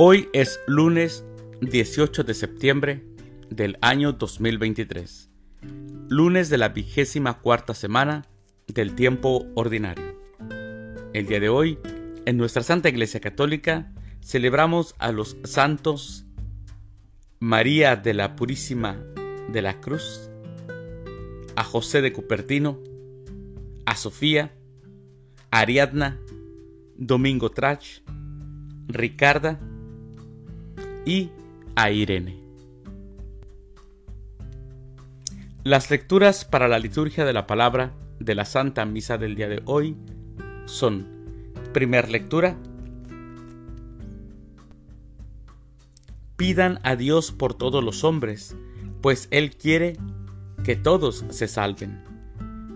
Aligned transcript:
Hoy 0.00 0.28
es 0.32 0.60
lunes 0.68 1.24
18 1.60 2.22
de 2.22 2.32
septiembre 2.32 3.04
del 3.50 3.76
año 3.80 4.12
2023, 4.12 5.28
lunes 6.08 6.48
de 6.50 6.56
la 6.56 6.68
vigésima 6.68 7.40
cuarta 7.40 7.74
semana 7.74 8.24
del 8.68 8.94
tiempo 8.94 9.48
ordinario. 9.56 10.16
El 11.12 11.26
día 11.26 11.40
de 11.40 11.48
hoy, 11.48 11.80
en 12.26 12.36
nuestra 12.36 12.62
Santa 12.62 12.88
Iglesia 12.88 13.18
Católica, 13.18 13.92
celebramos 14.22 14.94
a 15.00 15.10
los 15.10 15.36
santos 15.42 16.24
María 17.40 17.96
de 17.96 18.14
la 18.14 18.36
Purísima 18.36 19.02
de 19.50 19.62
la 19.62 19.80
Cruz, 19.80 20.30
a 21.56 21.64
José 21.64 22.02
de 22.02 22.12
Cupertino, 22.12 22.78
a 23.84 23.96
Sofía, 23.96 24.54
Ariadna, 25.50 26.20
Domingo 26.96 27.50
Trach, 27.50 28.02
Ricarda 28.86 29.58
y 31.04 31.30
a 31.76 31.90
Irene. 31.90 32.48
Las 35.64 35.90
lecturas 35.90 36.44
para 36.44 36.68
la 36.68 36.78
liturgia 36.78 37.24
de 37.24 37.32
la 37.32 37.46
palabra 37.46 37.92
de 38.20 38.34
la 38.34 38.44
Santa 38.44 38.84
Misa 38.84 39.18
del 39.18 39.34
día 39.34 39.48
de 39.48 39.62
hoy 39.66 39.96
son, 40.66 41.06
primer 41.72 42.10
lectura, 42.10 42.56
pidan 46.36 46.78
a 46.84 46.96
Dios 46.96 47.32
por 47.32 47.54
todos 47.54 47.82
los 47.82 48.04
hombres, 48.04 48.56
pues 49.02 49.28
Él 49.30 49.56
quiere 49.56 49.96
que 50.64 50.76
todos 50.76 51.24
se 51.30 51.48
salven. 51.48 52.02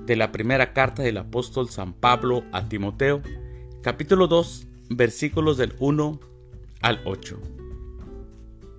De 0.07 0.17
la 0.17 0.33
primera 0.33 0.73
carta 0.73 1.03
del 1.03 1.19
apóstol 1.19 1.69
San 1.71 1.93
Pablo 1.95 2.45
a 2.53 2.69
Timoteo, 2.69 3.23
capítulo 3.83 4.27
2, 4.27 4.67
versículos 4.91 5.57
del 5.57 5.75
1 5.79 6.21
al 6.83 7.01
8. 7.05 7.62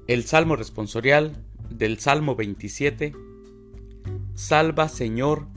El 0.05 0.25
Salmo 0.25 0.57
responsorial 0.57 1.31
del 1.69 1.97
Salmo 1.97 2.35
27. 2.35 3.13
Salva 4.33 4.89
Señor 4.89 5.47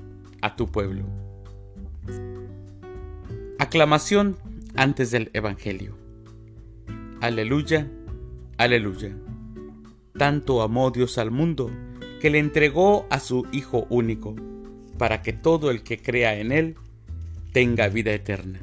a 0.41 0.55
tu 0.55 0.69
pueblo. 0.69 1.05
Aclamación 3.59 4.37
antes 4.77 5.11
del 5.11 5.31
Evangelio. 5.33 5.99
Aleluya, 7.21 7.91
aleluya. 8.57 9.17
Tanto 10.17 10.63
amó 10.63 10.93
Dios 10.93 11.19
al 11.19 11.33
mundo 11.33 11.69
que 12.21 12.31
le 12.31 12.39
entregó 12.39 13.09
a 13.11 13.19
su 13.19 13.49
Hijo 13.51 13.89
único, 13.91 14.37
para 14.97 15.23
que 15.23 15.33
todo 15.33 15.73
el 15.73 15.83
que 15.83 15.99
crea 15.99 16.39
en 16.39 16.53
Él 16.53 16.77
tenga 17.53 17.89
vida 17.89 18.13
eterna. 18.13 18.61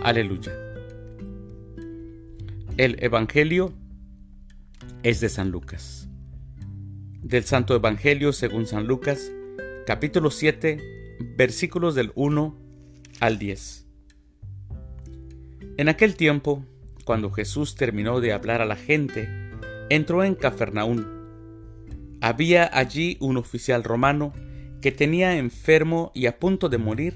Aleluya. 0.00 0.52
El 2.76 3.02
Evangelio 3.02 3.74
es 5.02 5.20
de 5.20 5.30
San 5.30 5.50
Lucas. 5.50 6.08
Del 7.22 7.44
Santo 7.44 7.74
Evangelio 7.74 8.32
según 8.32 8.66
San 8.66 8.86
Lucas, 8.86 9.32
capítulo 9.86 10.30
7, 10.30 10.78
versículos 11.36 11.94
del 11.94 12.12
1 12.14 12.58
al 13.20 13.38
10. 13.38 13.86
En 15.78 15.88
aquel 15.88 16.16
tiempo, 16.16 16.66
cuando 17.04 17.30
Jesús 17.30 17.76
terminó 17.76 18.20
de 18.20 18.32
hablar 18.34 18.60
a 18.60 18.66
la 18.66 18.76
gente, 18.76 19.28
entró 19.88 20.22
en 20.22 20.34
Cafarnaún. 20.34 21.06
Había 22.20 22.68
allí 22.70 23.16
un 23.20 23.38
oficial 23.38 23.84
romano 23.84 24.34
que 24.82 24.92
tenía 24.92 25.38
enfermo 25.38 26.12
y 26.14 26.26
a 26.26 26.38
punto 26.38 26.68
de 26.68 26.78
morir 26.78 27.14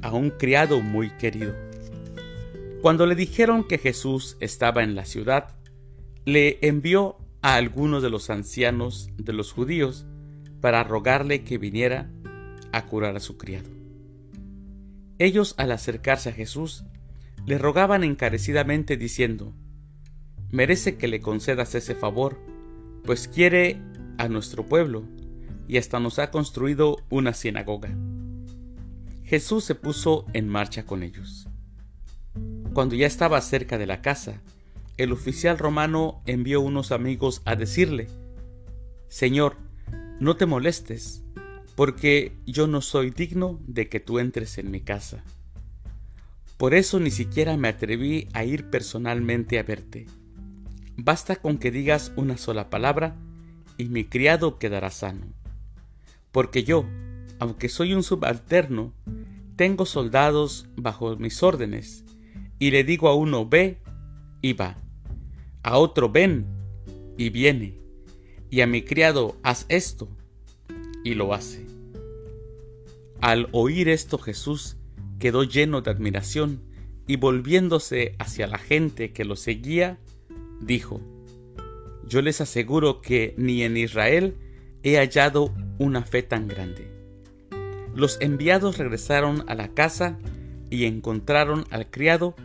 a 0.00 0.12
un 0.12 0.30
criado 0.30 0.80
muy 0.80 1.10
querido. 1.10 1.54
Cuando 2.80 3.04
le 3.04 3.14
dijeron 3.14 3.66
que 3.68 3.76
Jesús 3.76 4.38
estaba 4.40 4.82
en 4.82 4.94
la 4.94 5.04
ciudad, 5.04 5.54
le 6.24 6.58
envió 6.62 7.18
a 7.46 7.54
algunos 7.54 8.02
de 8.02 8.10
los 8.10 8.28
ancianos 8.28 9.08
de 9.18 9.32
los 9.32 9.52
judíos 9.52 10.04
para 10.60 10.82
rogarle 10.82 11.44
que 11.44 11.58
viniera 11.58 12.10
a 12.72 12.86
curar 12.86 13.14
a 13.14 13.20
su 13.20 13.36
criado. 13.36 13.68
Ellos 15.20 15.54
al 15.56 15.70
acercarse 15.70 16.30
a 16.30 16.32
Jesús 16.32 16.82
le 17.46 17.56
rogaban 17.56 18.02
encarecidamente 18.02 18.96
diciendo, 18.96 19.54
merece 20.50 20.96
que 20.96 21.06
le 21.06 21.20
concedas 21.20 21.76
ese 21.76 21.94
favor, 21.94 22.36
pues 23.04 23.28
quiere 23.28 23.80
a 24.18 24.26
nuestro 24.26 24.66
pueblo 24.66 25.04
y 25.68 25.76
hasta 25.76 26.00
nos 26.00 26.18
ha 26.18 26.32
construido 26.32 26.96
una 27.10 27.32
sinagoga. 27.32 27.96
Jesús 29.22 29.62
se 29.62 29.76
puso 29.76 30.26
en 30.32 30.48
marcha 30.48 30.84
con 30.84 31.04
ellos. 31.04 31.46
Cuando 32.74 32.96
ya 32.96 33.06
estaba 33.06 33.40
cerca 33.40 33.78
de 33.78 33.86
la 33.86 34.02
casa, 34.02 34.42
el 34.96 35.12
oficial 35.12 35.58
romano 35.58 36.22
envió 36.26 36.60
unos 36.60 36.92
amigos 36.92 37.42
a 37.44 37.56
decirle, 37.56 38.08
Señor, 39.08 39.56
no 40.20 40.36
te 40.36 40.46
molestes, 40.46 41.22
porque 41.74 42.32
yo 42.46 42.66
no 42.66 42.80
soy 42.80 43.10
digno 43.10 43.60
de 43.66 43.88
que 43.88 44.00
tú 44.00 44.18
entres 44.18 44.56
en 44.58 44.70
mi 44.70 44.80
casa. 44.80 45.22
Por 46.56 46.72
eso 46.72 46.98
ni 46.98 47.10
siquiera 47.10 47.56
me 47.58 47.68
atreví 47.68 48.28
a 48.32 48.44
ir 48.44 48.70
personalmente 48.70 49.58
a 49.58 49.62
verte. 49.62 50.06
Basta 50.96 51.36
con 51.36 51.58
que 51.58 51.70
digas 51.70 52.12
una 52.16 52.38
sola 52.38 52.70
palabra 52.70 53.14
y 53.76 53.86
mi 53.86 54.04
criado 54.04 54.58
quedará 54.58 54.90
sano. 54.90 55.26
Porque 56.32 56.64
yo, 56.64 56.86
aunque 57.38 57.68
soy 57.68 57.92
un 57.92 58.02
subalterno, 58.02 58.94
tengo 59.56 59.84
soldados 59.84 60.66
bajo 60.76 61.16
mis 61.16 61.42
órdenes, 61.42 62.04
y 62.58 62.70
le 62.70 62.84
digo 62.84 63.08
a 63.08 63.14
uno 63.14 63.46
ve 63.46 63.82
y 64.40 64.54
va, 64.54 64.78
a 65.66 65.78
otro 65.78 66.08
ven 66.08 66.46
y 67.18 67.30
viene, 67.30 67.74
y 68.50 68.60
a 68.60 68.68
mi 68.68 68.82
criado 68.82 69.34
haz 69.42 69.66
esto 69.68 70.08
y 71.02 71.14
lo 71.14 71.34
hace. 71.34 71.66
Al 73.20 73.48
oír 73.50 73.88
esto 73.88 74.16
Jesús 74.16 74.76
quedó 75.18 75.42
lleno 75.42 75.80
de 75.82 75.90
admiración 75.90 76.62
y 77.08 77.16
volviéndose 77.16 78.14
hacia 78.20 78.46
la 78.46 78.58
gente 78.58 79.12
que 79.12 79.24
lo 79.24 79.34
seguía, 79.34 79.98
dijo, 80.60 81.00
Yo 82.06 82.22
les 82.22 82.40
aseguro 82.40 83.00
que 83.02 83.34
ni 83.36 83.64
en 83.64 83.76
Israel 83.76 84.36
he 84.84 84.98
hallado 84.98 85.52
una 85.78 86.04
fe 86.04 86.22
tan 86.22 86.46
grande. 86.46 86.88
Los 87.92 88.20
enviados 88.20 88.78
regresaron 88.78 89.42
a 89.48 89.56
la 89.56 89.74
casa 89.74 90.16
y 90.70 90.84
encontraron 90.84 91.64
al 91.70 91.90
criado 91.90 92.36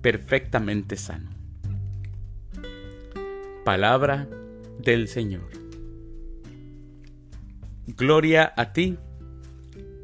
perfectamente 0.00 0.96
sano. 0.96 1.33
Palabra 3.64 4.28
del 4.78 5.08
Señor. 5.08 5.48
Gloria 7.86 8.52
a 8.58 8.74
ti, 8.74 8.98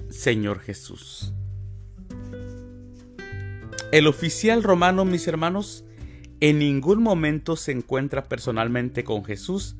Señor 0.09 0.61
Jesús. 0.61 1.35
El 3.93 4.07
oficial 4.07 4.63
romano, 4.63 5.05
mis 5.05 5.29
hermanos, 5.29 5.85
en 6.41 6.59
ningún 6.59 7.03
momento 7.03 7.55
se 7.55 7.73
encuentra 7.73 8.25
personalmente 8.25 9.05
con 9.05 9.27
Jesús 9.27 9.77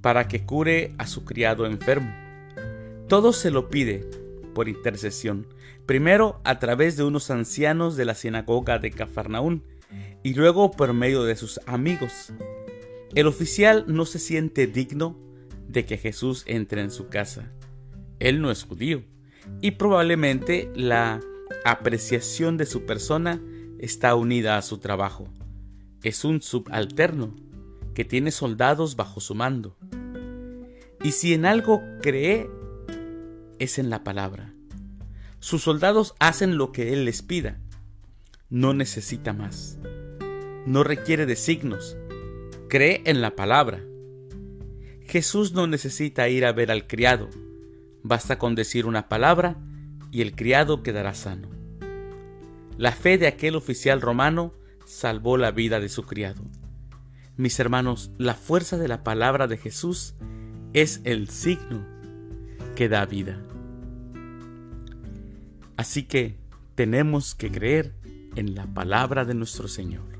para 0.00 0.28
que 0.28 0.44
cure 0.44 0.94
a 0.98 1.08
su 1.08 1.24
criado 1.24 1.66
enfermo. 1.66 2.14
Todo 3.08 3.32
se 3.32 3.50
lo 3.50 3.68
pide 3.68 4.08
por 4.54 4.68
intercesión, 4.68 5.48
primero 5.86 6.40
a 6.44 6.60
través 6.60 6.96
de 6.96 7.02
unos 7.02 7.32
ancianos 7.32 7.96
de 7.96 8.04
la 8.04 8.14
sinagoga 8.14 8.78
de 8.78 8.92
Cafarnaún 8.92 9.64
y 10.22 10.34
luego 10.34 10.70
por 10.70 10.92
medio 10.92 11.24
de 11.24 11.34
sus 11.34 11.58
amigos. 11.66 12.32
El 13.14 13.26
oficial 13.26 13.84
no 13.88 14.06
se 14.06 14.18
siente 14.18 14.66
digno 14.66 15.18
de 15.68 15.84
que 15.84 15.98
Jesús 15.98 16.44
entre 16.46 16.80
en 16.80 16.90
su 16.90 17.08
casa. 17.08 17.52
Él 18.18 18.40
no 18.40 18.50
es 18.50 18.64
judío 18.64 19.04
y 19.60 19.72
probablemente 19.72 20.70
la 20.74 21.20
apreciación 21.64 22.56
de 22.56 22.64
su 22.64 22.86
persona 22.86 23.40
está 23.78 24.14
unida 24.14 24.56
a 24.56 24.62
su 24.62 24.78
trabajo. 24.78 25.28
Es 26.02 26.24
un 26.24 26.40
subalterno 26.40 27.34
que 27.94 28.04
tiene 28.04 28.30
soldados 28.30 28.96
bajo 28.96 29.20
su 29.20 29.34
mando. 29.34 29.76
Y 31.02 31.12
si 31.12 31.34
en 31.34 31.44
algo 31.44 31.82
cree, 32.00 32.48
es 33.58 33.78
en 33.78 33.90
la 33.90 34.04
palabra. 34.04 34.54
Sus 35.40 35.62
soldados 35.62 36.14
hacen 36.18 36.56
lo 36.56 36.72
que 36.72 36.92
Él 36.92 37.04
les 37.04 37.22
pida. 37.22 37.60
No 38.48 38.72
necesita 38.72 39.32
más. 39.32 39.78
No 40.64 40.84
requiere 40.84 41.26
de 41.26 41.36
signos, 41.36 41.96
cree 42.72 43.02
en 43.04 43.20
la 43.20 43.36
palabra. 43.36 43.84
Jesús 45.06 45.52
no 45.52 45.66
necesita 45.66 46.30
ir 46.30 46.46
a 46.46 46.52
ver 46.52 46.70
al 46.70 46.86
criado, 46.86 47.28
basta 48.02 48.38
con 48.38 48.54
decir 48.54 48.86
una 48.86 49.10
palabra 49.10 49.58
y 50.10 50.22
el 50.22 50.34
criado 50.34 50.82
quedará 50.82 51.12
sano. 51.12 51.50
La 52.78 52.92
fe 52.92 53.18
de 53.18 53.26
aquel 53.26 53.56
oficial 53.56 54.00
romano 54.00 54.54
salvó 54.86 55.36
la 55.36 55.50
vida 55.50 55.80
de 55.80 55.90
su 55.90 56.04
criado. 56.04 56.44
Mis 57.36 57.60
hermanos, 57.60 58.10
la 58.16 58.32
fuerza 58.32 58.78
de 58.78 58.88
la 58.88 59.04
palabra 59.04 59.46
de 59.48 59.58
Jesús 59.58 60.14
es 60.72 61.02
el 61.04 61.28
signo 61.28 61.86
que 62.74 62.88
da 62.88 63.04
vida. 63.04 63.38
Así 65.76 66.04
que 66.04 66.38
tenemos 66.74 67.34
que 67.34 67.50
creer 67.50 67.92
en 68.34 68.54
la 68.54 68.64
palabra 68.64 69.26
de 69.26 69.34
nuestro 69.34 69.68
Señor. 69.68 70.11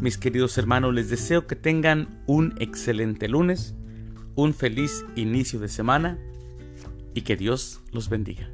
Mis 0.00 0.18
queridos 0.18 0.58
hermanos, 0.58 0.92
les 0.92 1.08
deseo 1.08 1.46
que 1.46 1.56
tengan 1.56 2.22
un 2.26 2.54
excelente 2.58 3.28
lunes, 3.28 3.74
un 4.34 4.52
feliz 4.52 5.06
inicio 5.16 5.58
de 5.58 5.68
semana 5.68 6.18
y 7.14 7.22
que 7.22 7.36
Dios 7.36 7.80
los 7.92 8.10
bendiga. 8.10 8.50